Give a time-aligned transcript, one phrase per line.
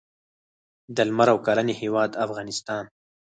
[0.95, 2.83] د لمر او کرنې هیواد افغانستان.